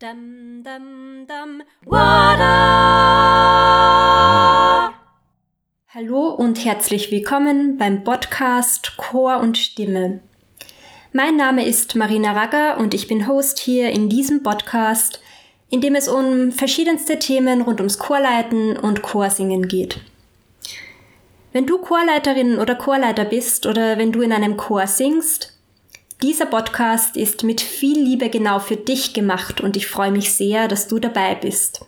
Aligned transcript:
Dum, 0.00 0.62
dum, 0.64 1.26
dum, 1.26 1.62
Wada! 1.84 2.48
Hallo 5.88 6.28
und 6.30 6.64
herzlich 6.64 7.10
willkommen 7.10 7.76
beim 7.76 8.02
Podcast 8.02 8.96
Chor 8.96 9.40
und 9.40 9.58
Stimme. 9.58 10.20
Mein 11.12 11.36
Name 11.36 11.66
ist 11.66 11.96
Marina 11.96 12.32
Ragger 12.32 12.78
und 12.78 12.94
ich 12.94 13.08
bin 13.08 13.28
Host 13.28 13.58
hier 13.58 13.90
in 13.90 14.08
diesem 14.08 14.42
Podcast, 14.42 15.20
in 15.68 15.82
dem 15.82 15.94
es 15.94 16.08
um 16.08 16.50
verschiedenste 16.50 17.18
Themen 17.18 17.60
rund 17.60 17.80
ums 17.80 17.98
Chorleiten 17.98 18.78
und 18.78 19.02
Chorsingen 19.02 19.68
geht. 19.68 20.00
Wenn 21.52 21.66
du 21.66 21.76
Chorleiterin 21.76 22.58
oder 22.58 22.74
Chorleiter 22.74 23.26
bist 23.26 23.66
oder 23.66 23.98
wenn 23.98 24.12
du 24.12 24.22
in 24.22 24.32
einem 24.32 24.56
Chor 24.56 24.86
singst, 24.86 25.59
dieser 26.22 26.46
Podcast 26.46 27.16
ist 27.16 27.44
mit 27.44 27.60
viel 27.60 27.98
Liebe 27.98 28.28
genau 28.28 28.58
für 28.58 28.76
dich 28.76 29.14
gemacht 29.14 29.60
und 29.60 29.76
ich 29.76 29.86
freue 29.86 30.12
mich 30.12 30.32
sehr, 30.32 30.68
dass 30.68 30.86
du 30.86 30.98
dabei 30.98 31.34
bist. 31.34 31.84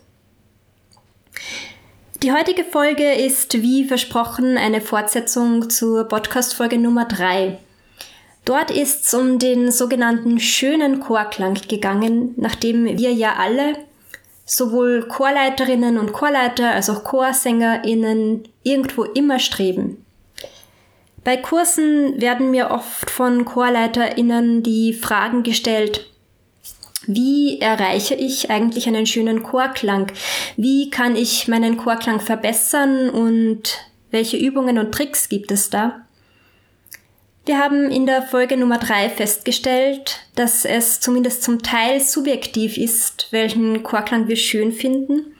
Die 2.23 2.31
heutige 2.31 2.63
Folge 2.63 3.13
ist 3.13 3.61
wie 3.61 3.83
versprochen 3.83 4.57
eine 4.57 4.81
Fortsetzung 4.81 5.69
zur 5.69 6.05
Podcast-Folge 6.05 6.77
Nummer 6.77 7.05
3. 7.05 7.59
Dort 8.45 8.71
ist 8.71 9.05
es 9.05 9.13
um 9.13 9.39
den 9.39 9.71
sogenannten 9.71 10.39
schönen 10.39 10.99
Chorklang 10.99 11.55
gegangen, 11.67 12.33
nachdem 12.37 12.85
wir 12.85 13.11
ja 13.11 13.35
alle, 13.37 13.77
sowohl 14.45 15.07
Chorleiterinnen 15.07 15.97
und 15.97 16.13
Chorleiter 16.13 16.71
als 16.71 16.89
auch 16.89 17.03
Chorsängerinnen, 17.03 18.47
irgendwo 18.63 19.03
immer 19.03 19.39
streben. 19.39 20.02
Bei 21.23 21.37
Kursen 21.37 22.19
werden 22.19 22.51
mir 22.51 22.71
oft 22.71 23.09
von 23.09 23.45
ChorleiterInnen 23.45 24.61
die 24.61 24.93
Fragen 24.93 25.43
gestellt, 25.43 26.09
wie 27.05 27.59
erreiche 27.59 28.15
ich 28.15 28.49
eigentlich 28.49 28.87
einen 28.87 29.05
schönen 29.05 29.43
Chorklang? 29.43 30.11
Wie 30.55 30.89
kann 30.89 31.15
ich 31.15 31.47
meinen 31.47 31.77
Chorklang 31.77 32.21
verbessern 32.21 33.09
und 33.09 33.79
welche 34.09 34.37
Übungen 34.37 34.77
und 34.77 34.93
Tricks 34.93 35.27
gibt 35.27 35.51
es 35.51 35.69
da? 35.69 36.05
Wir 37.45 37.57
haben 37.57 37.91
in 37.91 38.05
der 38.05 38.21
Folge 38.21 38.55
Nummer 38.55 38.77
drei 38.77 39.09
festgestellt, 39.09 40.21
dass 40.35 40.63
es 40.63 41.01
zumindest 41.01 41.43
zum 41.43 41.61
Teil 41.61 41.99
subjektiv 41.99 42.77
ist, 42.77 43.27
welchen 43.31 43.83
Chorklang 43.83 44.29
wir 44.29 44.37
schön 44.37 44.71
finden 44.71 45.32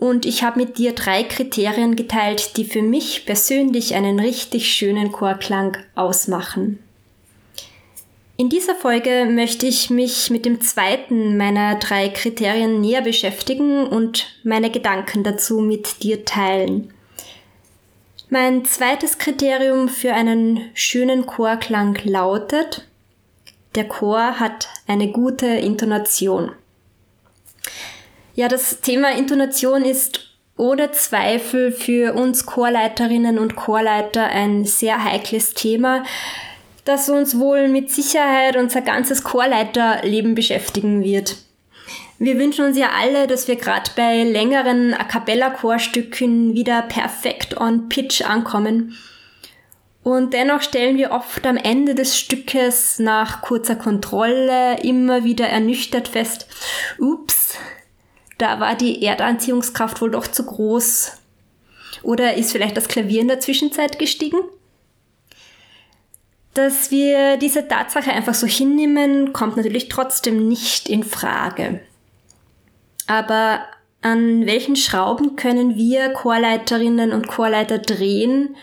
und 0.00 0.24
ich 0.24 0.42
habe 0.42 0.58
mit 0.58 0.78
dir 0.78 0.92
drei 0.92 1.22
Kriterien 1.22 1.94
geteilt, 1.94 2.56
die 2.56 2.64
für 2.64 2.82
mich 2.82 3.26
persönlich 3.26 3.94
einen 3.94 4.18
richtig 4.18 4.72
schönen 4.72 5.12
Chorklang 5.12 5.76
ausmachen. 5.94 6.82
In 8.38 8.48
dieser 8.48 8.74
Folge 8.74 9.28
möchte 9.30 9.66
ich 9.66 9.90
mich 9.90 10.30
mit 10.30 10.46
dem 10.46 10.62
zweiten 10.62 11.36
meiner 11.36 11.74
drei 11.74 12.08
Kriterien 12.08 12.80
näher 12.80 13.02
beschäftigen 13.02 13.86
und 13.86 14.26
meine 14.42 14.70
Gedanken 14.70 15.22
dazu 15.22 15.60
mit 15.60 16.02
dir 16.02 16.24
teilen. 16.24 16.94
Mein 18.30 18.64
zweites 18.64 19.18
Kriterium 19.18 19.90
für 19.90 20.14
einen 20.14 20.70
schönen 20.72 21.26
Chorklang 21.26 21.98
lautet, 22.04 22.86
der 23.74 23.86
Chor 23.86 24.40
hat 24.40 24.68
eine 24.86 25.12
gute 25.12 25.46
Intonation. 25.46 26.52
Ja, 28.40 28.48
das 28.48 28.80
Thema 28.80 29.10
Intonation 29.10 29.84
ist 29.84 30.30
ohne 30.56 30.92
Zweifel 30.92 31.72
für 31.72 32.14
uns 32.14 32.46
Chorleiterinnen 32.46 33.38
und 33.38 33.54
Chorleiter 33.54 34.28
ein 34.28 34.64
sehr 34.64 35.04
heikles 35.04 35.52
Thema, 35.52 36.04
das 36.86 37.10
uns 37.10 37.38
wohl 37.38 37.68
mit 37.68 37.90
Sicherheit 37.90 38.56
unser 38.56 38.80
ganzes 38.80 39.24
Chorleiterleben 39.24 40.34
beschäftigen 40.34 41.04
wird. 41.04 41.36
Wir 42.18 42.38
wünschen 42.38 42.64
uns 42.64 42.78
ja 42.78 42.92
alle, 42.98 43.26
dass 43.26 43.46
wir 43.46 43.56
gerade 43.56 43.90
bei 43.94 44.22
längeren 44.24 44.94
A 44.94 45.04
cappella 45.04 45.50
Chorstücken 45.50 46.54
wieder 46.54 46.80
perfekt 46.80 47.58
on 47.58 47.90
pitch 47.90 48.22
ankommen. 48.22 48.96
Und 50.02 50.32
dennoch 50.32 50.62
stellen 50.62 50.96
wir 50.96 51.10
oft 51.10 51.44
am 51.44 51.58
Ende 51.58 51.94
des 51.94 52.18
Stückes 52.18 52.98
nach 52.98 53.42
kurzer 53.42 53.76
Kontrolle 53.76 54.80
immer 54.82 55.24
wieder 55.24 55.46
ernüchtert 55.46 56.08
fest, 56.08 56.46
ups, 56.98 57.58
da 58.40 58.58
war 58.58 58.74
die 58.74 59.04
Erdanziehungskraft 59.04 60.00
wohl 60.00 60.10
doch 60.10 60.26
zu 60.26 60.44
groß. 60.44 61.18
Oder 62.02 62.34
ist 62.34 62.52
vielleicht 62.52 62.76
das 62.76 62.88
Klavier 62.88 63.20
in 63.20 63.28
der 63.28 63.40
Zwischenzeit 63.40 63.98
gestiegen? 63.98 64.38
Dass 66.54 66.90
wir 66.90 67.36
diese 67.36 67.68
Tatsache 67.68 68.10
einfach 68.10 68.34
so 68.34 68.46
hinnehmen, 68.46 69.32
kommt 69.32 69.56
natürlich 69.56 69.88
trotzdem 69.88 70.48
nicht 70.48 70.88
in 70.88 71.04
Frage. 71.04 71.80
Aber 73.06 73.60
an 74.02 74.46
welchen 74.46 74.76
Schrauben 74.76 75.36
können 75.36 75.76
wir 75.76 76.10
Chorleiterinnen 76.10 77.12
und 77.12 77.28
Chorleiter 77.28 77.78
drehen, 77.78 78.56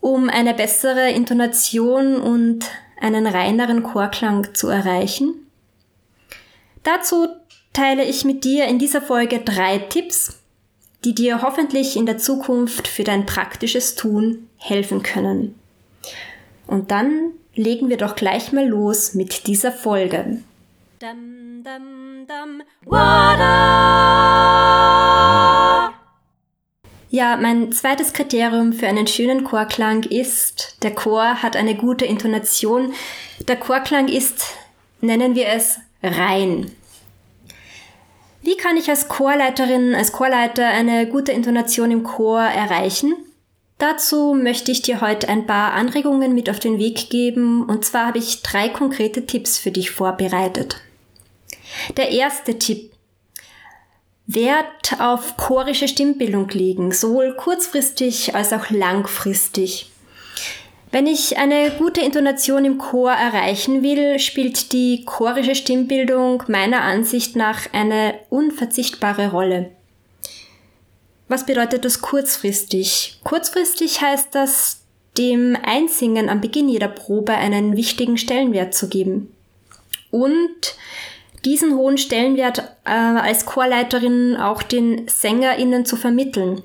um 0.00 0.28
eine 0.28 0.54
bessere 0.54 1.10
Intonation 1.10 2.16
und 2.16 2.64
einen 3.00 3.26
reineren 3.26 3.84
Chorklang 3.84 4.54
zu 4.54 4.68
erreichen? 4.68 5.46
Dazu 6.82 7.28
teile 7.72 8.04
ich 8.04 8.24
mit 8.24 8.44
dir 8.44 8.66
in 8.66 8.78
dieser 8.78 9.02
Folge 9.02 9.40
drei 9.40 9.78
Tipps, 9.78 10.38
die 11.04 11.14
dir 11.14 11.42
hoffentlich 11.42 11.96
in 11.96 12.06
der 12.06 12.18
Zukunft 12.18 12.88
für 12.88 13.04
dein 13.04 13.26
praktisches 13.26 13.94
Tun 13.94 14.48
helfen 14.56 15.02
können. 15.02 15.54
Und 16.66 16.90
dann 16.90 17.32
legen 17.54 17.88
wir 17.88 17.96
doch 17.96 18.16
gleich 18.16 18.52
mal 18.52 18.66
los 18.66 19.14
mit 19.14 19.46
dieser 19.46 19.72
Folge. 19.72 20.42
Dum, 21.00 21.62
dum, 21.64 22.26
dum, 22.26 22.62
ja, 27.10 27.36
mein 27.36 27.72
zweites 27.72 28.12
Kriterium 28.12 28.72
für 28.74 28.86
einen 28.86 29.06
schönen 29.06 29.44
Chorklang 29.44 30.02
ist, 30.02 30.76
der 30.82 30.94
Chor 30.94 31.42
hat 31.42 31.56
eine 31.56 31.74
gute 31.74 32.04
Intonation. 32.04 32.92
Der 33.46 33.56
Chorklang 33.56 34.08
ist, 34.08 34.44
nennen 35.00 35.34
wir 35.34 35.48
es, 35.48 35.78
rein. 36.02 36.70
Wie 38.48 38.56
kann 38.56 38.78
ich 38.78 38.88
als 38.88 39.08
Chorleiterin, 39.08 39.94
als 39.94 40.10
Chorleiter 40.10 40.66
eine 40.66 41.06
gute 41.06 41.32
Intonation 41.32 41.90
im 41.90 42.02
Chor 42.02 42.40
erreichen? 42.40 43.14
Dazu 43.76 44.32
möchte 44.32 44.72
ich 44.72 44.80
dir 44.80 45.02
heute 45.02 45.28
ein 45.28 45.46
paar 45.46 45.74
Anregungen 45.74 46.34
mit 46.34 46.48
auf 46.48 46.58
den 46.58 46.78
Weg 46.78 47.10
geben 47.10 47.66
und 47.66 47.84
zwar 47.84 48.06
habe 48.06 48.16
ich 48.16 48.40
drei 48.40 48.70
konkrete 48.70 49.26
Tipps 49.26 49.58
für 49.58 49.70
dich 49.70 49.90
vorbereitet. 49.90 50.80
Der 51.98 52.08
erste 52.08 52.58
Tipp. 52.58 52.90
Wert 54.26 54.98
auf 54.98 55.36
chorische 55.36 55.86
Stimmbildung 55.86 56.48
legen, 56.48 56.90
sowohl 56.90 57.36
kurzfristig 57.36 58.34
als 58.34 58.54
auch 58.54 58.70
langfristig. 58.70 59.90
Wenn 60.90 61.06
ich 61.06 61.36
eine 61.36 61.70
gute 61.72 62.00
Intonation 62.00 62.64
im 62.64 62.78
Chor 62.78 63.12
erreichen 63.12 63.82
will, 63.82 64.18
spielt 64.18 64.72
die 64.72 65.04
chorische 65.04 65.54
Stimmbildung 65.54 66.44
meiner 66.48 66.80
Ansicht 66.82 67.36
nach 67.36 67.72
eine 67.72 68.14
unverzichtbare 68.30 69.30
Rolle. 69.30 69.70
Was 71.28 71.44
bedeutet 71.44 71.84
das 71.84 72.00
kurzfristig? 72.00 73.20
Kurzfristig 73.22 74.00
heißt 74.00 74.34
das, 74.34 74.80
dem 75.18 75.58
Einsingen 75.62 76.30
am 76.30 76.40
Beginn 76.40 76.70
jeder 76.70 76.88
Probe 76.88 77.34
einen 77.34 77.76
wichtigen 77.76 78.16
Stellenwert 78.16 78.72
zu 78.72 78.88
geben. 78.88 79.34
Und 80.10 80.76
diesen 81.44 81.76
hohen 81.76 81.98
Stellenwert 81.98 82.60
äh, 82.84 82.90
als 82.90 83.44
Chorleiterin 83.44 84.36
auch 84.36 84.62
den 84.62 85.06
SängerInnen 85.06 85.84
zu 85.84 85.96
vermitteln. 85.96 86.62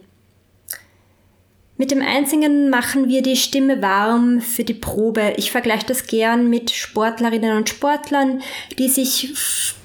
Mit 1.83 1.91
dem 1.91 2.01
Einsingen 2.01 2.69
machen 2.69 3.09
wir 3.09 3.21
die 3.21 3.35
Stimme 3.35 3.81
warm 3.81 4.39
für 4.39 4.63
die 4.63 4.73
Probe. 4.73 5.33
Ich 5.35 5.51
vergleiche 5.51 5.85
das 5.85 6.07
gern 6.07 6.49
mit 6.49 6.71
Sportlerinnen 6.71 7.57
und 7.57 7.67
Sportlern, 7.67 8.41
die 8.79 8.88
sich, 8.88 9.33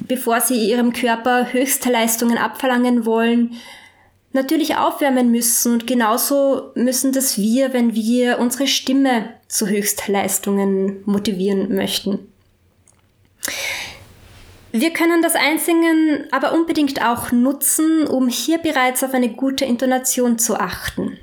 bevor 0.06 0.40
sie 0.40 0.70
ihrem 0.70 0.92
Körper 0.92 1.52
höchste 1.52 1.90
Leistungen 1.90 2.38
abverlangen 2.38 3.04
wollen, 3.04 3.56
natürlich 4.32 4.76
aufwärmen 4.76 5.32
müssen. 5.32 5.72
Und 5.72 5.88
genauso 5.88 6.70
müssen 6.76 7.10
das 7.10 7.36
wir, 7.36 7.72
wenn 7.72 7.96
wir 7.96 8.38
unsere 8.38 8.68
Stimme 8.68 9.30
zu 9.48 9.66
Höchstleistungen 9.66 11.02
motivieren 11.04 11.74
möchten. 11.74 12.20
Wir 14.70 14.92
können 14.92 15.20
das 15.20 15.34
Einsingen 15.34 16.28
aber 16.30 16.52
unbedingt 16.52 17.04
auch 17.04 17.32
nutzen, 17.32 18.06
um 18.06 18.28
hier 18.28 18.58
bereits 18.58 19.02
auf 19.02 19.14
eine 19.14 19.30
gute 19.30 19.64
Intonation 19.64 20.38
zu 20.38 20.54
achten. 20.60 21.18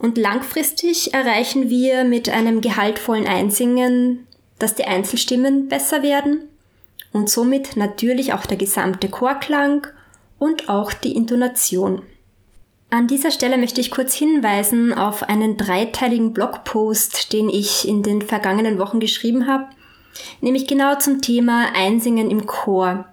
Und 0.00 0.16
langfristig 0.16 1.12
erreichen 1.12 1.68
wir 1.68 2.04
mit 2.04 2.30
einem 2.30 2.62
gehaltvollen 2.62 3.26
Einsingen, 3.26 4.26
dass 4.58 4.74
die 4.74 4.84
Einzelstimmen 4.84 5.68
besser 5.68 6.02
werden 6.02 6.48
und 7.12 7.28
somit 7.28 7.76
natürlich 7.76 8.32
auch 8.32 8.46
der 8.46 8.56
gesamte 8.56 9.10
Chorklang 9.10 9.86
und 10.38 10.70
auch 10.70 10.94
die 10.94 11.14
Intonation. 11.14 12.02
An 12.88 13.08
dieser 13.08 13.30
Stelle 13.30 13.58
möchte 13.58 13.82
ich 13.82 13.90
kurz 13.90 14.14
hinweisen 14.14 14.94
auf 14.94 15.22
einen 15.22 15.58
dreiteiligen 15.58 16.32
Blogpost, 16.32 17.32
den 17.32 17.50
ich 17.50 17.86
in 17.86 18.02
den 18.02 18.22
vergangenen 18.22 18.78
Wochen 18.78 19.00
geschrieben 19.00 19.46
habe. 19.46 19.66
nämlich 20.40 20.66
genau 20.66 20.98
zum 20.98 21.20
Thema 21.20 21.68
Einsingen 21.74 22.30
im 22.30 22.46
Chor. 22.46 23.04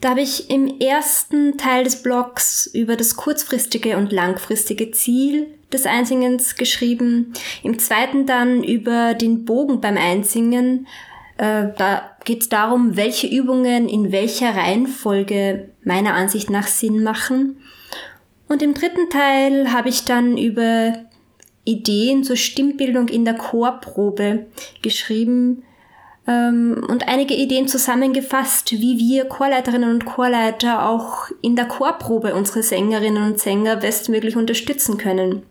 Da 0.00 0.10
habe 0.10 0.20
ich 0.20 0.48
im 0.48 0.78
ersten 0.80 1.58
Teil 1.58 1.82
des 1.82 2.02
Blogs 2.02 2.66
über 2.66 2.96
das 2.96 3.16
kurzfristige 3.16 3.96
und 3.96 4.12
langfristige 4.12 4.92
Ziel 4.92 5.58
des 5.72 5.86
Einsingens 5.86 6.54
geschrieben, 6.54 7.32
im 7.62 7.78
zweiten 7.78 8.24
dann 8.24 8.62
über 8.62 9.14
den 9.14 9.44
Bogen 9.44 9.80
beim 9.80 9.96
Einsingen. 9.96 10.86
Äh, 11.36 11.68
da 11.76 12.16
geht 12.24 12.42
es 12.42 12.48
darum, 12.48 12.96
welche 12.96 13.26
Übungen 13.26 13.88
in 13.88 14.12
welcher 14.12 14.54
Reihenfolge 14.54 15.70
meiner 15.82 16.14
Ansicht 16.14 16.48
nach 16.48 16.68
Sinn 16.68 17.02
machen. 17.02 17.58
Und 18.48 18.62
im 18.62 18.74
dritten 18.74 19.10
Teil 19.10 19.72
habe 19.72 19.88
ich 19.88 20.04
dann 20.04 20.38
über 20.38 20.94
Ideen 21.64 22.24
zur 22.24 22.36
Stimmbildung 22.36 23.08
in 23.08 23.24
der 23.24 23.34
Chorprobe 23.34 24.46
geschrieben, 24.80 25.64
ähm, 26.28 26.84
und 26.86 27.08
einige 27.08 27.34
Ideen 27.34 27.66
zusammengefasst, 27.66 28.72
wie 28.72 28.98
wir 28.98 29.24
Chorleiterinnen 29.24 29.90
und 29.90 30.04
Chorleiter 30.04 30.88
auch 30.88 31.28
in 31.40 31.56
der 31.56 31.64
Chorprobe 31.64 32.34
unsere 32.34 32.62
Sängerinnen 32.62 33.24
und 33.24 33.40
Sänger 33.40 33.76
bestmöglich 33.76 34.36
unterstützen 34.36 34.98
können. 34.98 35.42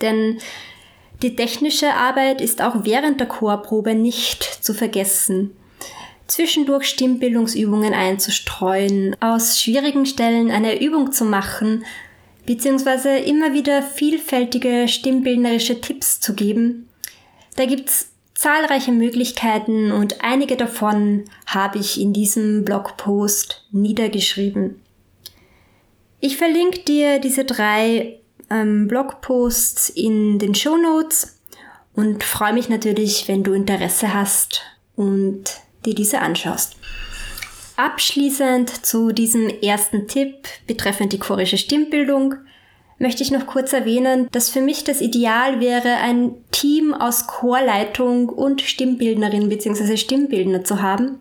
Denn 0.00 0.38
die 1.22 1.36
technische 1.36 1.94
Arbeit 1.94 2.40
ist 2.40 2.60
auch 2.60 2.84
während 2.84 3.20
der 3.20 3.28
Chorprobe 3.28 3.94
nicht 3.94 4.42
zu 4.42 4.74
vergessen. 4.74 5.52
Zwischendurch 6.26 6.86
Stimmbildungsübungen 6.86 7.94
einzustreuen, 7.94 9.16
aus 9.20 9.60
schwierigen 9.60 10.06
Stellen 10.06 10.50
eine 10.50 10.82
Übung 10.82 11.12
zu 11.12 11.24
machen, 11.24 11.84
beziehungsweise 12.44 13.18
immer 13.18 13.52
wieder 13.52 13.82
vielfältige 13.82 14.88
stimmbildnerische 14.88 15.80
Tipps 15.80 16.18
zu 16.18 16.34
geben. 16.34 16.88
Da 17.54 17.66
gibt's 17.66 18.11
zahlreiche 18.34 18.92
Möglichkeiten 18.92 19.92
und 19.92 20.22
einige 20.22 20.56
davon 20.56 21.24
habe 21.46 21.78
ich 21.78 22.00
in 22.00 22.12
diesem 22.12 22.64
Blogpost 22.64 23.66
niedergeschrieben. 23.70 24.82
Ich 26.20 26.36
verlinke 26.36 26.80
dir 26.80 27.18
diese 27.18 27.44
drei 27.44 28.20
ähm, 28.50 28.88
Blogposts 28.88 29.88
in 29.88 30.38
den 30.38 30.54
Show 30.54 30.76
Notes 30.76 31.40
und 31.94 32.24
freue 32.24 32.52
mich 32.52 32.68
natürlich, 32.68 33.28
wenn 33.28 33.42
du 33.42 33.52
Interesse 33.52 34.14
hast 34.14 34.62
und 34.96 35.44
dir 35.84 35.94
diese 35.94 36.20
anschaust. 36.20 36.76
Abschließend 37.76 38.84
zu 38.84 39.12
diesem 39.12 39.48
ersten 39.48 40.06
Tipp 40.06 40.46
betreffend 40.66 41.12
die 41.12 41.18
chorische 41.18 41.58
Stimmbildung 41.58 42.36
möchte 42.98 43.22
ich 43.22 43.30
noch 43.30 43.46
kurz 43.46 43.72
erwähnen, 43.72 44.28
dass 44.32 44.48
für 44.48 44.60
mich 44.60 44.84
das 44.84 45.00
Ideal 45.00 45.60
wäre, 45.60 45.96
ein 45.96 46.34
Team 46.50 46.94
aus 46.94 47.26
Chorleitung 47.26 48.28
und 48.28 48.62
Stimmbildnerin 48.62 49.48
bzw. 49.48 49.96
Stimmbildner 49.96 50.64
zu 50.64 50.82
haben. 50.82 51.20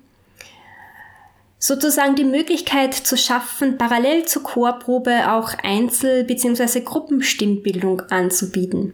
Sozusagen 1.57 2.15
die 2.15 2.23
Möglichkeit 2.23 2.93
zu 2.93 3.15
schaffen, 3.17 3.77
parallel 3.77 4.25
zur 4.25 4.43
Chorprobe 4.43 5.31
auch 5.31 5.53
Einzel- 5.63 6.23
bzw. 6.23 6.81
Gruppenstimmbildung 6.81 8.01
anzubieten. 8.09 8.93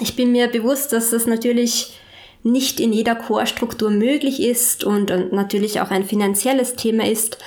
Ich 0.00 0.16
bin 0.16 0.32
mir 0.32 0.48
bewusst, 0.48 0.92
dass 0.92 1.10
das 1.10 1.26
natürlich 1.26 1.98
nicht 2.46 2.80
in 2.80 2.92
jeder 2.92 3.16
Chorstruktur 3.16 3.90
möglich 3.90 4.40
ist 4.40 4.84
und, 4.84 5.10
und 5.10 5.32
natürlich 5.32 5.80
auch 5.80 5.90
ein 5.90 6.04
finanzielles 6.04 6.76
Thema 6.76 7.06
ist, 7.06 7.38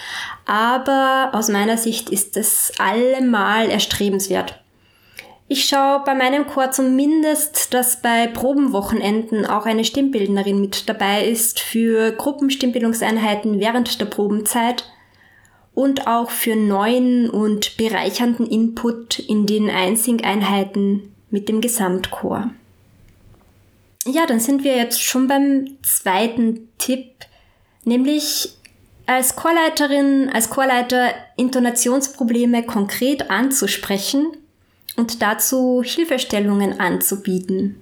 aber 0.46 1.30
aus 1.34 1.50
meiner 1.50 1.78
Sicht 1.78 2.10
ist 2.10 2.36
es 2.36 2.74
allemal 2.78 3.69
erstrebenswert. 3.69 4.62
Ich 5.48 5.68
schaue 5.68 6.04
bei 6.06 6.13
meinem 6.13 6.46
Chor 6.46 6.69
zumindest, 6.72 7.74
dass 7.74 8.01
bei 8.01 8.28
Probenwochenenden 8.28 9.48
auch 9.48 9.66
eine 9.66 9.84
Stimmbildnerin 9.84 10.62
mit 10.62 10.88
dabei 10.88 11.25
ist 11.25 11.60
für 11.60 12.12
Gruppenstimmbildungseinheiten 12.12 13.60
während 13.60 14.00
der 14.00 14.06
Probenzeit 14.06 14.84
und 15.74 16.07
auch 16.07 16.30
für 16.30 16.56
neuen 16.56 17.30
und 17.30 17.78
bereichernden 17.78 18.46
Input 18.46 19.18
in 19.18 19.48
den 19.48 19.69
Einsing-Einheiten 19.69 21.16
mit 21.31 21.50
dem 21.50 21.62
Gesamtchor. 21.62 22.51
Ja, 24.12 24.26
dann 24.26 24.40
sind 24.40 24.64
wir 24.64 24.76
jetzt 24.76 25.04
schon 25.04 25.28
beim 25.28 25.78
zweiten 25.84 26.70
Tipp, 26.80 27.12
nämlich 27.84 28.56
als 29.06 29.36
Chorleiterin, 29.36 30.30
als 30.34 30.50
Chorleiter 30.50 31.14
Intonationsprobleme 31.38 32.64
konkret 32.64 33.30
anzusprechen 33.30 34.26
und 34.96 35.22
dazu 35.22 35.84
Hilfestellungen 35.86 36.80
anzubieten. 36.80 37.82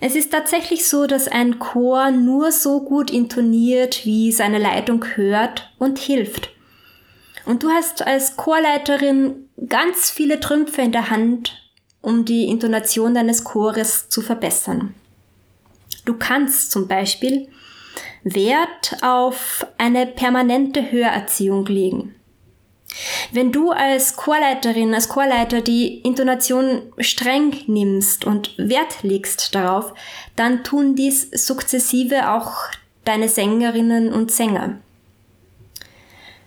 Es 0.00 0.14
ist 0.14 0.32
tatsächlich 0.32 0.88
so, 0.88 1.06
dass 1.06 1.28
ein 1.28 1.58
Chor 1.58 2.10
nur 2.10 2.50
so 2.50 2.80
gut 2.80 3.10
intoniert, 3.10 4.06
wie 4.06 4.32
seine 4.32 4.58
Leitung 4.58 5.04
hört 5.16 5.70
und 5.78 5.98
hilft. 5.98 6.50
Und 7.44 7.62
du 7.62 7.68
hast 7.68 8.06
als 8.06 8.36
Chorleiterin 8.36 9.50
ganz 9.68 10.10
viele 10.10 10.40
Trümpfe 10.40 10.80
in 10.80 10.92
der 10.92 11.10
Hand, 11.10 11.67
um 12.00 12.24
die 12.24 12.48
Intonation 12.48 13.14
deines 13.14 13.44
Chores 13.44 14.08
zu 14.08 14.22
verbessern. 14.22 14.94
Du 16.04 16.14
kannst 16.14 16.70
zum 16.70 16.88
Beispiel 16.88 17.48
Wert 18.24 18.96
auf 19.02 19.66
eine 19.76 20.06
permanente 20.06 20.90
Hörerziehung 20.90 21.66
legen. 21.66 22.14
Wenn 23.32 23.52
du 23.52 23.70
als 23.70 24.16
Chorleiterin, 24.16 24.94
als 24.94 25.08
Chorleiter 25.08 25.60
die 25.60 25.98
Intonation 26.00 26.92
streng 26.98 27.54
nimmst 27.66 28.24
und 28.24 28.56
Wert 28.56 29.02
legst 29.02 29.54
darauf, 29.54 29.92
dann 30.36 30.64
tun 30.64 30.94
dies 30.94 31.30
sukzessive 31.30 32.30
auch 32.32 32.52
deine 33.04 33.28
Sängerinnen 33.28 34.12
und 34.12 34.30
Sänger. 34.32 34.78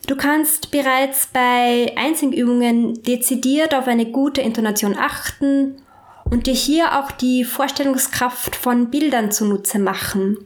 Du 0.07 0.15
kannst 0.15 0.71
bereits 0.71 1.27
bei 1.27 1.93
Einsingübungen 1.95 3.01
dezidiert 3.03 3.73
auf 3.73 3.87
eine 3.87 4.07
gute 4.07 4.41
Intonation 4.41 4.97
achten 4.97 5.81
und 6.25 6.47
dir 6.47 6.53
hier 6.53 6.99
auch 6.99 7.11
die 7.11 7.43
Vorstellungskraft 7.43 8.55
von 8.55 8.89
Bildern 8.89 9.31
zunutze 9.31 9.79
machen. 9.79 10.37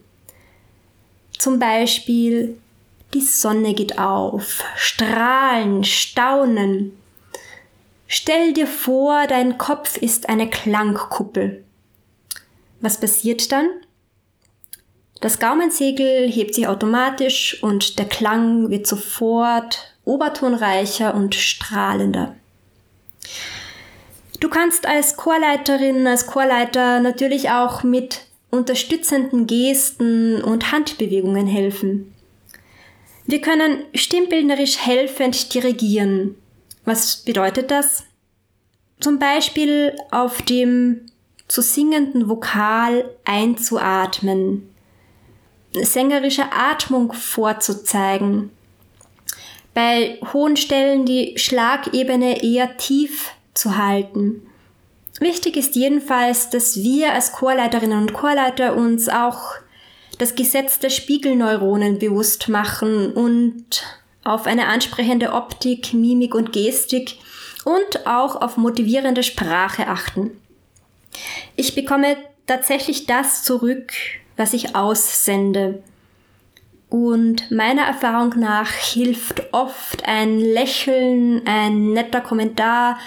Zum 1.38 1.60
Beispiel 1.60 2.58
die 3.14 3.22
Sonne 3.22 3.74
geht 3.74 3.98
auf, 3.98 4.64
strahlen, 4.76 5.84
staunen. 5.84 6.92
Stell 8.08 8.54
dir 8.54 8.68
vor, 8.68 9.26
dein 9.28 9.58
Kopf 9.58 9.98
ist 9.98 10.28
eine 10.28 10.50
Klangkuppel. 10.50 11.64
Was 12.82 13.00
passiert 13.00 13.52
dann? 13.52 13.70
Das 15.26 15.40
Gaumensegel 15.40 16.32
hebt 16.32 16.54
sich 16.54 16.68
automatisch 16.68 17.58
und 17.64 17.98
der 17.98 18.06
Klang 18.06 18.70
wird 18.70 18.86
sofort 18.86 19.96
obertonreicher 20.04 21.16
und 21.16 21.34
strahlender. 21.34 22.36
Du 24.40 24.50
kannst 24.50 24.86
als 24.86 25.18
Chorleiterin, 25.18 26.06
als 26.06 26.28
Chorleiter 26.28 27.00
natürlich 27.00 27.50
auch 27.50 27.82
mit 27.82 28.22
unterstützenden 28.52 29.48
Gesten 29.48 30.44
und 30.44 30.72
Handbewegungen 30.72 31.48
helfen. 31.48 32.14
Wir 33.26 33.42
können 33.42 33.84
stimmbildnerisch 33.96 34.78
helfend 34.78 35.56
dirigieren. 35.56 36.36
Was 36.84 37.24
bedeutet 37.24 37.72
das? 37.72 38.04
Zum 39.00 39.18
Beispiel 39.18 39.96
auf 40.12 40.44
dem 40.44 41.08
zu 41.48 41.64
singenden 41.64 42.30
Vokal 42.30 43.10
einzuatmen, 43.26 44.70
sängerische 45.84 46.52
Atmung 46.52 47.14
vorzuzeigen, 47.14 48.52
bei 49.74 50.20
hohen 50.34 50.58
Stellen 50.58 51.06
die 51.06 51.34
Schlagebene 51.38 52.44
eher 52.44 52.78
tief 52.78 53.32
zu 53.54 53.78
halten. 53.78 54.42
Wichtig 55.20 55.58
ist 55.58 55.76
jedenfalls, 55.76 56.50
dass 56.50 56.78
wir 56.78 57.14
als 57.14 57.34
Chorleiterinnen 57.34 58.00
und 58.00 58.14
Chorleiter 58.14 58.76
uns 58.76 59.10
auch 59.10 59.56
das 60.18 60.36
Gesetz 60.36 60.80
der 60.80 60.90
Spiegelneuronen 60.90 62.00
bewusst 62.00 62.48
machen 62.50 63.12
und 63.14 63.84
auf 64.24 64.48
eine 64.48 64.68
ansprechende 64.68 65.34
Optik, 65.34 65.94
Mimik 65.94 66.36
und 66.36 66.52
Gestik 66.52 67.18
und 67.64 68.08
auch 68.08 68.42
auf 68.42 68.58
motivierende 68.58 69.24
Sprache 69.24 69.88
achten. 69.88 70.32
Ich 71.56 71.76
bekomme 71.76 72.18
tatsächlich 72.48 73.06
das 73.06 73.44
zurück, 73.44 73.94
was 74.38 74.54
ich 74.54 74.76
aussende. 74.76 75.84
Und 76.90 77.52
meiner 77.52 77.84
Erfahrung 77.84 78.34
nach 78.38 78.72
hilft 78.72 79.54
oft 79.54 80.06
ein 80.06 80.40
Lächeln, 80.40 81.42
ein 81.46 81.94
netter 81.94 82.22
Kommentar, 82.22 83.00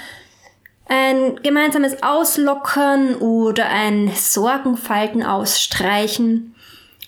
ein 0.88 1.36
gemeinsames 1.42 2.02
Auslockern 2.02 3.14
oder 3.16 3.68
ein 3.68 4.10
Sorgenfalten 4.14 5.22
ausstreichen. 5.22 6.54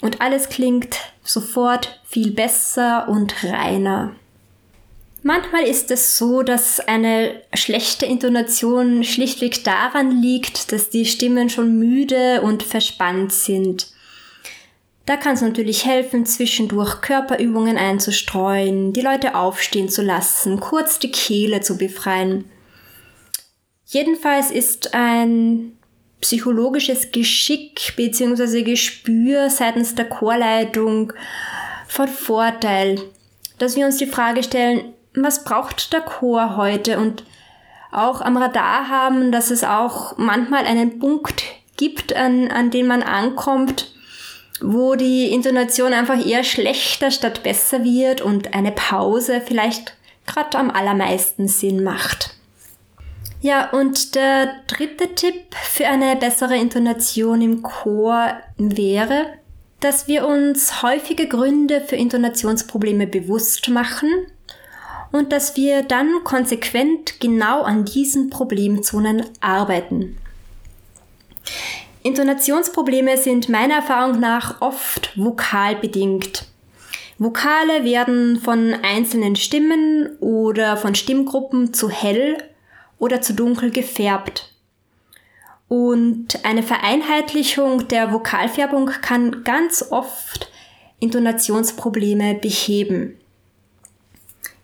Und 0.01 0.21
alles 0.21 0.49
klingt 0.49 0.97
sofort 1.23 2.01
viel 2.05 2.31
besser 2.31 3.09
und 3.09 3.45
reiner. 3.45 4.13
Manchmal 5.23 5.65
ist 5.65 5.91
es 5.91 6.17
so, 6.17 6.43
dass 6.43 6.81
eine 6.81 7.43
schlechte 7.53 8.07
Intonation 8.07 9.05
schlichtweg 9.05 9.65
daran 9.65 10.23
liegt, 10.23 10.73
dass 10.73 10.89
die 10.89 11.05
Stimmen 11.05 11.51
schon 11.51 11.79
müde 11.79 12.41
und 12.41 12.63
verspannt 12.63 13.33
sind. 13.33 13.89
Da 15.07 15.17
kann 15.17 15.35
es 15.35 15.41
natürlich 15.41 15.87
helfen, 15.87 16.27
zwischendurch 16.27 17.01
Körperübungen 17.01 17.77
einzustreuen, 17.77 18.93
die 18.93 19.01
Leute 19.01 19.35
aufstehen 19.35 19.89
zu 19.89 20.03
lassen, 20.03 20.61
kurz 20.61 20.99
die 20.99 21.11
Kehle 21.11 21.61
zu 21.63 21.77
befreien. 21.79 22.45
Jedenfalls 23.87 24.51
ist 24.51 24.95
ein 24.95 25.73
psychologisches 26.21 27.11
Geschick 27.11 27.95
bzw. 27.97 28.63
Gespür 28.63 29.51
seitens 29.51 29.95
der 29.95 30.09
Chorleitung 30.09 31.13
von 31.89 32.07
Vorteil, 32.07 33.01
dass 33.59 33.75
wir 33.75 33.87
uns 33.87 33.97
die 33.97 34.07
Frage 34.07 34.43
stellen, 34.43 34.95
was 35.15 35.43
braucht 35.43 35.93
der 35.93 36.03
Chor 36.03 36.57
heute 36.57 36.99
und 36.99 37.25
auch 37.91 38.21
am 38.21 38.37
Radar 38.37 38.89
haben, 38.89 39.33
dass 39.33 39.51
es 39.51 39.65
auch 39.65 40.17
manchmal 40.17 40.67
einen 40.67 41.01
Punkt 41.01 41.43
gibt, 41.77 42.15
an, 42.15 42.49
an 42.51 42.71
den 42.71 42.87
man 42.87 43.03
ankommt, 43.03 43.93
wo 44.61 44.95
die 44.95 45.33
Intonation 45.33 45.93
einfach 45.93 46.25
eher 46.25 46.45
schlechter 46.45 47.11
statt 47.11 47.43
besser 47.43 47.85
wird 47.85 48.21
und 48.21 48.55
eine 48.55 48.73
Pause 48.73 49.43
vielleicht 49.45 49.97
gerade 50.27 50.59
am 50.59 50.71
allermeisten 50.71 51.49
Sinn 51.49 51.83
macht. 51.83 52.35
Ja, 53.43 53.71
und 53.71 54.15
der 54.15 54.53
dritte 54.67 55.15
Tipp 55.15 55.55
für 55.55 55.87
eine 55.87 56.15
bessere 56.17 56.57
Intonation 56.57 57.41
im 57.41 57.63
Chor 57.63 58.35
wäre, 58.59 59.27
dass 59.81 60.09
wir 60.09 60.27
uns 60.27 60.83
häufige 60.83 61.27
Gründe 61.27 61.81
für 61.81 61.97
Intonationsprobleme 61.97 63.07
bewusst 63.07 63.69
machen 63.69 64.11
und 65.11 65.33
dass 65.33 65.57
wir 65.57 65.83
dann 65.83 66.23
konsequent 66.23 67.19
genau 67.19 67.63
an 67.63 67.87
diesen 67.87 68.29
Problemzonen 68.29 69.25
arbeiten. 69.41 70.19
Intonationsprobleme 72.03 73.19
sind 73.19 73.49
meiner 73.49 73.75
Erfahrung 73.77 74.21
nach 74.21 74.61
oft 74.61 75.13
vokalbedingt. 75.17 76.47
Vokale 77.19 77.85
werden 77.85 78.41
von 78.41 78.75
einzelnen 78.83 79.37
Stimmen 79.37 80.17
oder 80.21 80.79
von 80.79 80.95
Stimmgruppen 80.95 81.75
zu 81.75 81.91
hell 81.91 82.43
oder 82.99 83.21
zu 83.21 83.35
dunkel 83.35 83.71
gefärbt. 83.71 84.55
Und 85.69 86.45
eine 86.45 86.63
Vereinheitlichung 86.63 87.89
der 87.89 88.13
Vokalfärbung 88.13 88.87
kann 88.87 89.45
ganz 89.45 89.85
oft 89.91 90.51
Intonationsprobleme 90.99 92.35
beheben. 92.35 93.19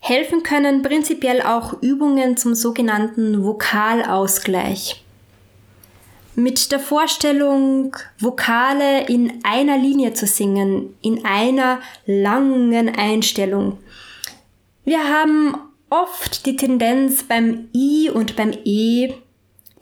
Helfen 0.00 0.42
können 0.42 0.82
prinzipiell 0.82 1.42
auch 1.42 1.82
Übungen 1.82 2.36
zum 2.36 2.54
sogenannten 2.54 3.44
Vokalausgleich. 3.44 5.05
Mit 6.38 6.70
der 6.70 6.80
Vorstellung, 6.80 7.96
Vokale 8.18 9.06
in 9.06 9.42
einer 9.42 9.78
Linie 9.78 10.12
zu 10.12 10.26
singen, 10.26 10.94
in 11.00 11.24
einer 11.24 11.80
langen 12.04 12.90
Einstellung. 12.94 13.78
Wir 14.84 14.98
haben 14.98 15.56
oft 15.88 16.44
die 16.44 16.56
Tendenz 16.56 17.22
beim 17.22 17.70
I 17.74 18.10
und 18.10 18.36
beim 18.36 18.52
E 18.66 19.14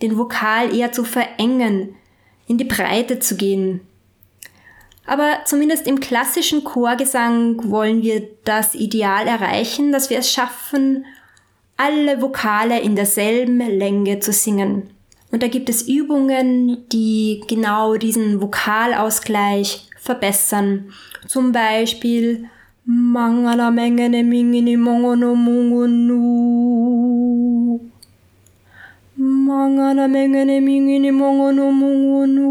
den 0.00 0.16
Vokal 0.16 0.72
eher 0.72 0.92
zu 0.92 1.02
verengen, 1.02 1.96
in 2.46 2.56
die 2.56 2.64
Breite 2.64 3.18
zu 3.18 3.36
gehen. 3.36 3.80
Aber 5.06 5.40
zumindest 5.46 5.88
im 5.88 5.98
klassischen 5.98 6.62
Chorgesang 6.62 7.68
wollen 7.68 8.02
wir 8.02 8.28
das 8.44 8.76
Ideal 8.76 9.26
erreichen, 9.26 9.90
dass 9.90 10.08
wir 10.08 10.18
es 10.20 10.30
schaffen, 10.30 11.04
alle 11.76 12.22
Vokale 12.22 12.78
in 12.78 12.94
derselben 12.94 13.58
Länge 13.58 14.20
zu 14.20 14.32
singen. 14.32 14.93
Und 15.34 15.42
da 15.42 15.48
gibt 15.48 15.68
es 15.68 15.88
Übungen, 15.88 16.86
die 16.92 17.42
genau 17.48 17.96
diesen 17.96 18.40
Vokalausgleich 18.40 19.88
verbessern. 19.98 20.92
Zum 21.26 21.50
Beispiel 21.50 22.48
Mangana 22.84 23.72
mengene 23.72 24.22
mingini 24.22 24.76
mongono 24.76 25.34
mungunu. 25.34 26.20
Mangana 29.16 30.06
mengene 30.06 30.60
mingini 30.60 31.10
mongono 31.10 31.72
mungunu. 31.72 32.50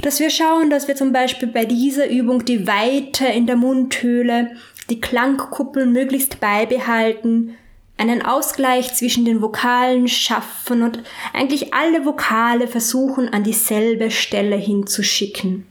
Dass 0.00 0.18
wir 0.18 0.30
schauen, 0.30 0.70
dass 0.70 0.88
wir 0.88 0.96
zum 0.96 1.12
Beispiel 1.12 1.48
bei 1.48 1.66
dieser 1.66 2.08
Übung 2.08 2.46
die 2.46 2.66
Weite 2.66 3.26
in 3.26 3.46
der 3.46 3.56
Mundhöhle, 3.56 4.52
die 4.88 5.02
Klangkuppel 5.02 5.84
möglichst 5.84 6.40
beibehalten, 6.40 7.58
einen 7.96 8.22
Ausgleich 8.22 8.94
zwischen 8.94 9.24
den 9.24 9.40
Vokalen 9.40 10.08
schaffen 10.08 10.82
und 10.82 11.00
eigentlich 11.32 11.72
alle 11.72 12.04
Vokale 12.04 12.66
versuchen 12.66 13.32
an 13.32 13.44
dieselbe 13.44 14.10
Stelle 14.10 14.56
hinzuschicken. 14.56 15.66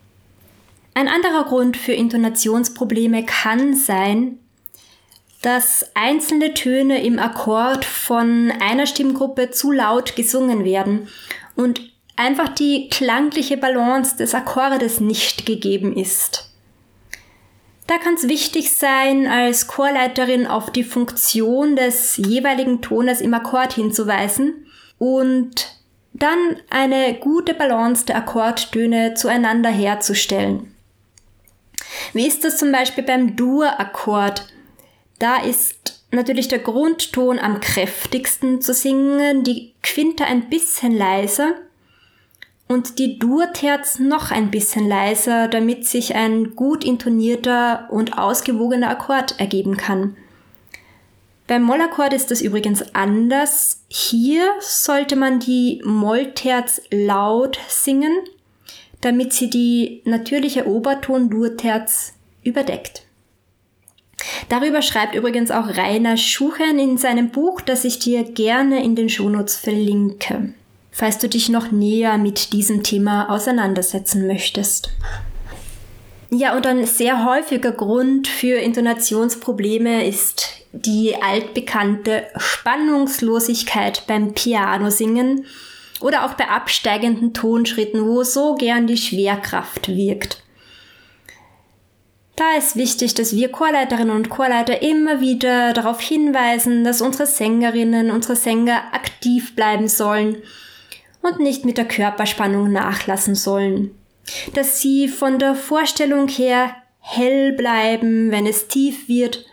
Ein 0.94 1.08
anderer 1.08 1.46
Grund 1.46 1.78
für 1.78 1.94
Intonationsprobleme 1.94 3.26
kann 3.26 3.76
sein, 3.76 4.40
dass 5.42 5.90
einzelne 5.96 6.54
Töne 6.54 7.04
im 7.04 7.18
Akkord 7.18 7.84
von 7.86 8.52
einer 8.60 8.86
Stimmgruppe 8.86 9.50
zu 9.52 9.72
laut 9.72 10.16
gesungen 10.16 10.64
werden 10.64 11.08
und 11.56 11.82
einfach 12.16 12.50
die 12.50 12.90
klangliche 12.90 13.58
Balance 13.58 14.18
des 14.18 14.36
Akkordes 14.36 15.00
nicht 15.00 15.46
gegeben 15.46 15.96
ist. 15.98 16.51
Da 17.88 17.98
kann 17.98 18.14
es 18.14 18.28
wichtig 18.28 18.74
sein, 18.74 19.28
als 19.28 19.68
Chorleiterin 19.68 20.48
auf 20.48 20.72
die 20.72 20.84
Funktion 20.84 21.76
des 21.76 22.18
jeweiligen 22.18 22.82
Tones 22.82 23.22
im 23.22 23.34
Akkord 23.34 23.74
hinzuweisen 23.74 24.66
und 24.98 25.82
dann 26.14 26.58
eine 26.70 27.16
gute 27.16 27.54
Balance 27.54 28.06
der 28.06 28.18
Akkordtöne 28.18 29.14
zueinander 29.16 29.70
herzustellen. 29.70 30.76
Wie 32.14 32.28
ist 32.28 32.44
das 32.44 32.58
zum 32.58 32.72
Beispiel 32.72 33.04
beim 33.04 33.36
Dur-Akkord? 33.36 34.48
Da 35.20 35.38
ist 35.38 36.04
natürlich 36.12 36.48
der 36.48 36.60
Grundton 36.60 37.40
am 37.40 37.60
kräftigsten 37.60 38.62
zu 38.62 38.74
singen, 38.74 39.44
die 39.44 39.74
Quinte 39.82 40.26
ein 40.26 40.50
bisschen 40.50 40.98
leiser 40.98 41.56
und 42.72 43.00
die 43.00 43.20
Dur-Terz 43.20 44.00
noch 44.00 44.32
ein 44.32 44.52
bisschen 44.52 44.88
leiser, 44.88 45.48
damit 45.48 45.86
sich 45.86 46.16
ein 46.16 46.56
gut 46.56 46.84
intonierter 46.84 47.88
und 47.92 48.18
ausgewogener 48.18 48.90
Akkord 48.90 49.40
ergeben 49.40 49.78
kann. 49.78 50.16
Beim 51.48 51.64
Mollakkord 51.64 52.14
ist 52.14 52.32
das 52.32 52.42
übrigens 52.42 52.96
anders. 52.96 53.84
Hier 53.90 54.48
sollte 54.60 55.16
man 55.16 55.40
die 55.40 55.82
Mollterz 55.84 56.82
laut 56.92 57.60
singen 57.68 58.14
damit 59.02 59.34
sie 59.34 59.50
die 59.50 60.02
natürliche 60.06 60.68
Oberton-Dur-Terz 60.68 62.14
überdeckt. 62.44 63.04
Darüber 64.50 64.84
schreibt 64.84 65.16
übrigens 65.16 65.50
auch 65.50 65.68
Rainer 65.78 66.16
Schuchen 66.16 66.78
in 66.78 66.98
seinem 66.98 67.30
Buch, 67.30 67.60
das 67.62 67.84
ich 67.84 68.00
dir 68.00 68.24
gerne 68.24 68.84
in 68.84 68.96
den 68.96 69.10
Shownotes 69.10 69.56
verlinke, 69.56 70.54
falls 70.92 71.18
du 71.18 71.30
dich 71.30 71.50
noch 71.50 71.72
näher 71.72 72.18
mit 72.18 72.54
diesem 72.54 72.84
Thema 72.84 73.30
auseinandersetzen 73.30 74.28
möchtest. 74.28 74.92
Ja, 76.30 76.56
und 76.56 76.66
ein 76.66 76.86
sehr 76.86 77.26
häufiger 77.26 77.72
Grund 77.72 78.28
für 78.28 78.58
Intonationsprobleme 78.58 80.08
ist 80.08 80.48
die 80.72 81.22
altbekannte 81.22 82.28
Spannungslosigkeit 82.38 84.04
beim 84.08 84.34
Pianosingen 84.34 85.46
oder 86.00 86.26
auch 86.26 86.34
bei 86.34 86.48
absteigenden 86.48 87.34
Tonschritten, 87.34 88.06
wo 88.06 88.24
so 88.24 88.56
gern 88.56 88.88
die 88.88 88.98
Schwerkraft 88.98 89.90
wirkt. 89.90 90.42
Da 92.38 92.58
ist 92.58 92.78
wichtig, 92.78 93.14
dass 93.14 93.36
wir 93.36 93.50
Chorleiterinnen 93.50 94.16
und 94.16 94.30
Chorleiter 94.30 94.82
immer 94.82 95.20
wieder 95.20 95.74
darauf 95.74 96.00
hinweisen, 96.00 96.86
dass 96.86 97.02
unsere 97.02 97.28
Sängerinnen, 97.28 98.10
unsere 98.10 98.38
Sänger 98.38 98.82
aktiv 98.94 99.54
bleiben 99.56 99.90
sollen 99.90 100.38
und 101.22 101.40
nicht 101.40 101.66
mit 101.66 101.78
der 101.78 101.88
Körperspannung 101.88 102.72
nachlassen 102.72 103.36
sollen. 103.36 103.92
Dass 104.54 104.82
sie 104.82 105.08
von 105.08 105.40
der 105.40 105.56
Vorstellung 105.56 106.28
her 106.28 106.76
hell 107.00 107.54
bleiben, 107.54 108.32
wenn 108.32 108.46
es 108.46 108.68
tief 108.68 109.08
wird 109.08 109.46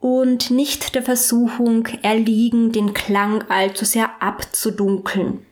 und 0.00 0.50
nicht 0.50 0.94
der 0.94 1.02
Versuchung 1.02 1.86
erliegen, 2.02 2.72
den 2.72 2.94
Klang 2.94 3.42
allzu 3.48 3.84
sehr 3.84 4.22
abzudunkeln. 4.22 5.44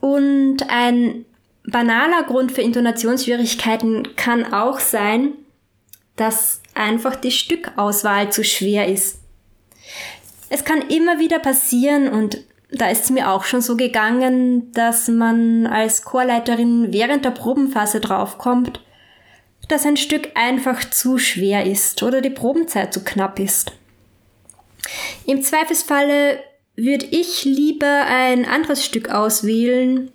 Und 0.00 0.68
ein 0.68 1.24
banaler 1.64 2.24
Grund 2.24 2.52
für 2.52 2.62
Intonationsschwierigkeiten 2.62 4.16
kann 4.16 4.52
auch 4.52 4.80
sein, 4.80 5.32
dass 6.16 6.60
einfach 6.74 7.16
die 7.16 7.30
Stückauswahl 7.30 8.32
zu 8.32 8.44
schwer 8.44 8.88
ist. 8.88 9.20
Es 10.48 10.64
kann 10.64 10.82
immer 10.82 11.18
wieder 11.18 11.38
passieren 11.38 12.08
und 12.08 12.38
da 12.72 12.88
ist 12.88 13.04
es 13.04 13.10
mir 13.10 13.30
auch 13.30 13.44
schon 13.44 13.60
so 13.60 13.76
gegangen, 13.76 14.72
dass 14.72 15.08
man 15.08 15.66
als 15.66 16.02
Chorleiterin 16.02 16.92
während 16.92 17.24
der 17.24 17.30
Probenphase 17.30 18.00
draufkommt, 18.00 18.80
dass 19.68 19.86
ein 19.86 19.96
Stück 19.96 20.30
einfach 20.34 20.88
zu 20.90 21.18
schwer 21.18 21.66
ist 21.66 22.02
oder 22.02 22.20
die 22.20 22.30
Probenzeit 22.30 22.92
zu 22.92 23.04
knapp 23.04 23.38
ist. 23.38 23.72
Im 25.26 25.42
Zweifelsfalle 25.42 26.40
würde 26.74 27.06
ich 27.10 27.44
lieber 27.44 28.06
ein 28.08 28.46
anderes 28.46 28.84
Stück 28.84 29.10
auswählen 29.10 30.10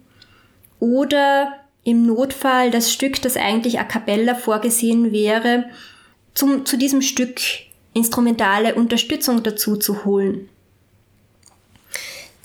oder 0.79 1.53
im 1.83 2.05
Notfall 2.05 2.71
das 2.71 2.91
Stück, 2.91 3.21
das 3.21 3.37
eigentlich 3.37 3.79
a 3.79 3.83
cappella 3.83 4.35
vorgesehen 4.35 5.11
wäre, 5.11 5.65
zum, 6.33 6.65
zu 6.65 6.75
diesem 6.77 7.01
Stück 7.01 7.39
instrumentale 7.93 8.75
Unterstützung 8.75 9.43
dazu 9.43 9.77
zu 9.77 10.03
holen. 10.03 10.49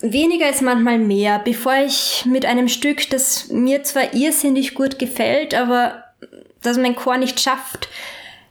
Weniger 0.03 0.51
ist 0.51 0.63
manchmal 0.63 0.99
mehr, 0.99 1.39
bevor 1.39 1.75
ich 1.77 2.25
mit 2.27 2.45
einem 2.45 2.69
Stück, 2.69 3.09
das 3.11 3.49
mir 3.49 3.85
zwar 3.85 4.15
irrsinnig 4.15 4.75
gut 4.75 4.99
gefällt, 4.99 5.55
aber 5.55 6.03
das 6.61 6.77
mein 6.77 6.97
Chor 6.97 7.19
nicht 7.19 7.41
schafft, 7.41 7.89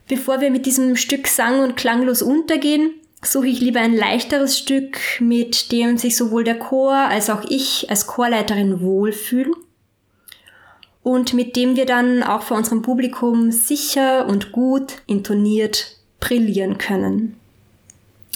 bevor 0.07 0.39
wir 0.39 0.49
mit 0.49 0.65
diesem 0.65 0.95
Stück 0.95 1.27
sang- 1.27 1.59
und 1.59 1.75
klanglos 1.75 2.21
untergehen, 2.21 2.93
suche 3.21 3.47
ich 3.47 3.59
lieber 3.59 3.81
ein 3.81 3.95
leichteres 3.95 4.57
Stück, 4.57 4.97
mit 5.19 5.73
dem 5.73 5.97
sich 5.97 6.15
sowohl 6.15 6.45
der 6.45 6.57
Chor 6.57 6.95
als 6.95 7.29
auch 7.29 7.43
ich 7.49 7.89
als 7.89 8.07
Chorleiterin 8.07 8.81
wohlfühlen 8.81 9.53
und 11.03 11.33
mit 11.33 11.55
dem 11.57 11.75
wir 11.75 11.85
dann 11.85 12.23
auch 12.23 12.43
vor 12.43 12.57
unserem 12.57 12.81
Publikum 12.81 13.51
sicher 13.51 14.25
und 14.27 14.51
gut 14.51 15.01
intoniert 15.05 15.97
brillieren 16.19 16.77
können. 16.77 17.37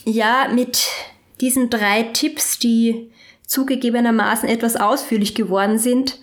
Ja, 0.03 0.49
mit 0.53 0.87
diesen 1.41 1.69
drei 1.69 2.03
Tipps, 2.03 2.59
die 2.59 3.11
zugegebenermaßen 3.45 4.49
etwas 4.49 4.75
ausführlich 4.75 5.35
geworden 5.35 5.77
sind, 5.77 6.19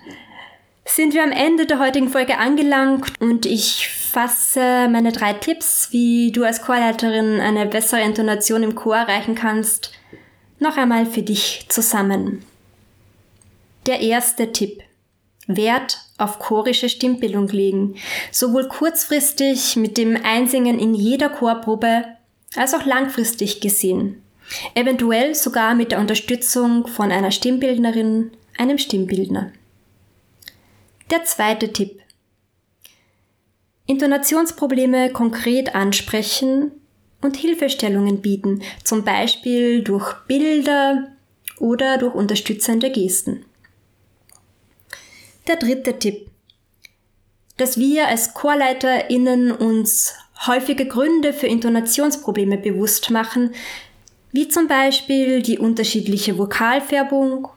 sind 0.85 1.14
wir 1.14 1.23
am 1.23 1.31
Ende 1.31 1.66
der 1.66 1.78
heutigen 1.78 2.09
Folge 2.09 2.38
angelangt 2.38 3.21
und 3.21 3.47
ich 3.47 3.88
fasse 3.88 4.88
meine 4.90 5.12
drei 5.12 5.33
Tipps, 5.33 5.88
wie 5.92 6.33
du 6.33 6.45
als 6.45 6.62
Chorleiterin 6.62 7.40
eine 7.40 7.66
bessere 7.66 8.02
Intonation 8.02 8.62
im 8.62 8.75
Chor 8.75 8.97
erreichen 8.97 9.35
kannst, 9.35 9.92
noch 10.59 10.76
einmal 10.76 11.07
für 11.07 11.23
dich 11.23 11.66
zusammen. 11.69 12.45
Der 13.87 14.00
erste 14.00 14.52
Tipp. 14.52 14.83
Wert 15.49 15.99
auf 16.19 16.38
chorische 16.38 16.88
Stimmbildung 16.88 17.49
legen, 17.49 17.97
sowohl 18.31 18.69
kurzfristig 18.69 19.75
mit 19.75 19.99
dem 19.99 20.16
Einsingen 20.23 20.78
in 20.78 20.95
jeder 20.95 21.28
Chorprobe 21.28 22.04
als 22.54 22.75
auch 22.75 22.87
langfristig 22.87 23.61
gesehen. 23.61 24.23
Eventuell 24.75 25.35
sogar 25.35 25.75
mit 25.75 25.93
der 25.93 26.01
Unterstützung 26.01 26.87
von 26.87 27.11
einer 27.11 27.31
Stimmbildnerin, 27.31 28.33
einem 28.59 28.79
Stimmbildner. 28.79 29.53
Der 31.11 31.25
zweite 31.25 31.73
Tipp. 31.73 32.01
Intonationsprobleme 33.87 35.11
konkret 35.11 35.75
ansprechen 35.75 36.73
und 37.21 37.37
Hilfestellungen 37.37 38.21
bieten, 38.21 38.63
zum 38.85 39.05
Beispiel 39.05 39.83
durch 39.83 40.15
Bilder 40.27 41.09
oder 41.59 41.99
durch 41.99 42.15
unterstützende 42.15 42.91
Gesten. 42.91 43.45
Der 45.47 45.57
dritte 45.57 45.99
Tipp. 45.99 46.29
Dass 47.57 47.79
wir 47.79 48.09
als 48.09 48.35
ChorleiterInnen 48.35 49.53
uns 49.53 50.15
häufige 50.47 50.87
Gründe 50.87 51.33
für 51.33 51.47
Intonationsprobleme 51.47 52.59
bewusst 52.59 53.11
machen, 53.11 53.55
wie 54.33 54.49
zum 54.49 54.67
Beispiel 54.67 55.43
die 55.43 55.59
unterschiedliche 55.59 56.39
Vokalfärbung 56.39 57.49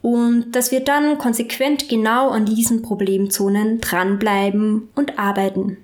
und 0.00 0.52
dass 0.52 0.70
wir 0.70 0.80
dann 0.80 1.18
konsequent 1.18 1.88
genau 1.88 2.30
an 2.30 2.46
diesen 2.46 2.82
Problemzonen 2.82 3.80
dranbleiben 3.80 4.88
und 4.94 5.18
arbeiten. 5.18 5.78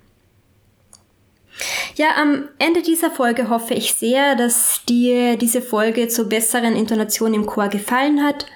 Ja, 1.96 2.16
am 2.20 2.48
Ende 2.58 2.82
dieser 2.82 3.10
Folge 3.10 3.48
hoffe 3.48 3.74
ich 3.74 3.94
sehr, 3.94 4.34
dass 4.34 4.82
dir 4.88 5.36
diese 5.36 5.62
Folge 5.62 6.08
zur 6.08 6.28
besseren 6.28 6.74
Intonation 6.74 7.34
im 7.34 7.46
Chor 7.46 7.68
gefallen 7.68 8.22
hat 8.22 8.46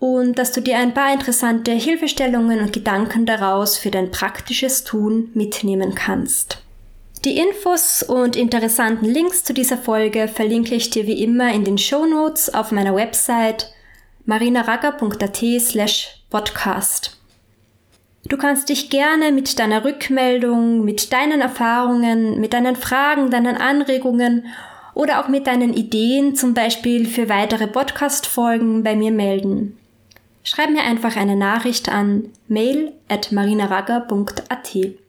und 0.00 0.38
dass 0.38 0.52
du 0.52 0.60
dir 0.60 0.78
ein 0.78 0.94
paar 0.94 1.12
interessante 1.12 1.70
Hilfestellungen 1.72 2.60
und 2.60 2.72
Gedanken 2.72 3.26
daraus 3.26 3.78
für 3.78 3.90
dein 3.90 4.10
praktisches 4.10 4.82
Tun 4.82 5.30
mitnehmen 5.34 5.94
kannst. 5.94 6.62
Die 7.24 7.36
Infos 7.36 8.02
und 8.02 8.34
interessanten 8.34 9.04
Links 9.04 9.44
zu 9.44 9.52
dieser 9.52 9.76
Folge 9.76 10.26
verlinke 10.26 10.74
ich 10.74 10.88
dir 10.88 11.06
wie 11.06 11.22
immer 11.22 11.52
in 11.52 11.64
den 11.64 11.76
Show 11.76 12.06
Notes 12.06 12.52
auf 12.54 12.72
meiner 12.72 12.94
Website 12.94 13.74
marinaraga.at 14.24 15.44
slash 15.60 16.24
podcast. 16.30 17.18
Du 18.26 18.38
kannst 18.38 18.70
dich 18.70 18.88
gerne 18.88 19.32
mit 19.32 19.58
deiner 19.58 19.84
Rückmeldung, 19.84 20.82
mit 20.82 21.12
deinen 21.12 21.42
Erfahrungen, 21.42 22.40
mit 22.40 22.54
deinen 22.54 22.76
Fragen, 22.76 23.30
deinen 23.30 23.56
Anregungen 23.56 24.46
oder 24.94 25.22
auch 25.22 25.28
mit 25.28 25.46
deinen 25.46 25.74
Ideen 25.74 26.34
zum 26.36 26.54
Beispiel 26.54 27.06
für 27.06 27.28
weitere 27.28 27.66
Podcast-Folgen 27.66 28.82
bei 28.82 28.96
mir 28.96 29.10
melden. 29.10 29.78
Schreib 30.42 30.70
mir 30.70 30.84
einfach 30.84 31.16
eine 31.16 31.36
Nachricht 31.36 31.90
an 31.90 32.30
mail 32.48 32.92
at 33.08 33.30
marinaraga.at. 33.30 34.99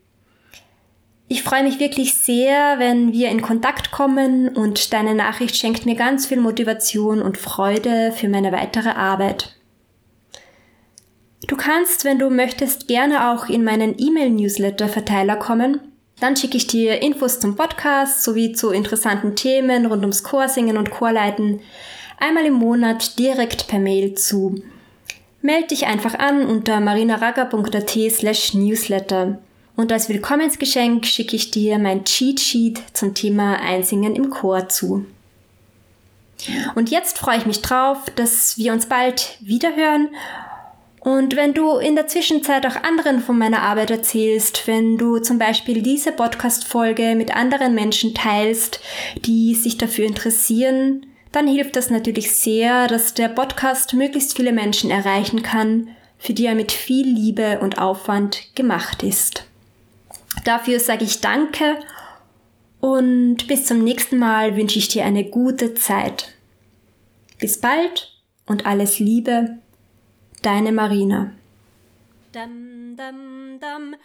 Ich 1.32 1.44
freue 1.44 1.63
mich 1.63 1.80
wirklich 1.80 2.15
sehr, 2.15 2.78
wenn 2.78 3.13
wir 3.13 3.30
in 3.30 3.41
Kontakt 3.41 3.91
kommen 3.91 4.50
und 4.50 4.91
deine 4.91 5.15
Nachricht 5.15 5.56
schenkt 5.56 5.86
mir 5.86 5.96
ganz 5.96 6.26
viel 6.26 6.41
Motivation 6.41 7.22
und 7.22 7.38
Freude 7.38 8.12
für 8.12 8.28
meine 8.28 8.52
weitere 8.52 8.89
Arbeit. 8.89 9.56
Du 11.48 11.56
kannst, 11.56 12.04
wenn 12.04 12.20
du 12.20 12.30
möchtest, 12.30 12.89
gerne 12.89 13.32
auch 13.32 13.48
in 13.48 13.63
meinen 13.63 13.96
E-Mail-Newsletter-Verteiler 13.98 15.38
kommen. 15.38 15.80
Dann 16.20 16.36
schicke 16.36 16.58
ich 16.58 16.67
dir 16.67 17.02
Infos 17.02 17.39
zum 17.39 17.56
Podcast 17.56 18.26
sowie 18.26 18.52
zu 18.52 18.72
interessanten 18.72 19.34
Themen 19.38 19.86
rund 19.86 20.02
ums 20.02 20.24
Chorsingen 20.24 20.76
und 20.76 20.91
Chorleiten 20.91 21.62
einmal 22.20 22.46
im 22.46 22.56
Monat 22.56 23.17
direkt 23.17 23.70
per 23.70 23.80
Mail 23.80 24.15
zu. 24.15 24.62
Meld 25.41 25.72
dich 25.72 25.88
einfach 25.88 26.15
an 26.15 26.46
unter 26.46 26.82
marinaraga.at 26.82 27.98
slash 28.12 28.54
newsletter. 28.54 29.39
Und 29.75 29.91
als 29.91 30.10
Willkommensgeschenk 30.10 31.05
schicke 31.05 31.36
ich 31.36 31.51
dir 31.51 31.79
mein 31.79 32.03
Cheat 32.03 32.39
Sheet 32.39 32.81
zum 32.93 33.13
Thema 33.13 33.60
Einsingen 33.62 34.15
im 34.15 34.29
Chor 34.29 34.69
zu. 34.69 35.05
Und 36.75 36.89
jetzt 36.89 37.17
freue 37.17 37.38
ich 37.38 37.45
mich 37.45 37.62
drauf, 37.62 37.97
dass 38.15 38.57
wir 38.57 38.73
uns 38.73 38.88
bald 38.88 39.38
wiederhören. 39.41 40.10
Und 40.99 41.36
wenn 41.36 41.53
du 41.53 41.77
in 41.77 41.95
der 41.95 42.07
Zwischenzeit 42.07 42.65
auch 42.67 42.84
anderen 42.84 43.21
von 43.21 43.38
meiner 43.38 43.63
Arbeit 43.63 43.89
erzählst, 43.89 44.67
wenn 44.67 44.97
du 44.97 45.17
zum 45.17 45.39
Beispiel 45.39 45.81
diese 45.81 46.12
Podcast-Folge 46.12 47.15
mit 47.15 47.36
anderen 47.36 47.73
Menschen 47.73 48.13
teilst, 48.13 48.79
die 49.25 49.55
sich 49.55 49.79
dafür 49.79 50.05
interessieren, 50.05 51.07
dann 51.31 51.47
hilft 51.47 51.75
das 51.75 51.89
natürlich 51.89 52.36
sehr, 52.36 52.88
dass 52.88 53.15
der 53.15 53.29
Podcast 53.29 53.93
möglichst 53.93 54.36
viele 54.36 54.51
Menschen 54.51 54.91
erreichen 54.91 55.41
kann, 55.41 55.89
für 56.19 56.34
die 56.34 56.45
er 56.45 56.55
mit 56.55 56.71
viel 56.71 57.07
Liebe 57.07 57.60
und 57.62 57.79
Aufwand 57.79 58.53
gemacht 58.53 59.01
ist. 59.01 59.45
Dafür 60.44 60.80
sage 60.80 61.04
ich 61.04 61.22
Danke 61.22 61.80
und 62.80 63.48
bis 63.48 63.65
zum 63.65 63.84
nächsten 63.84 64.17
Mal 64.17 64.56
wünsche 64.58 64.80
ich 64.80 64.88
dir 64.88 65.06
eine 65.06 65.24
gute 65.24 65.76
Zeit. 65.76 66.34
Bis 67.39 67.60
bald 67.60 68.12
und 68.46 68.65
alles 68.65 69.00
Liebe, 69.00 69.58
deine 70.41 70.72
Marina. 70.72 71.32
Dum, 72.34 72.96
dum, 72.98 73.60
dum. 73.60 73.96